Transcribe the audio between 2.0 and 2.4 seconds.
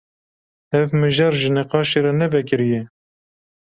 re ne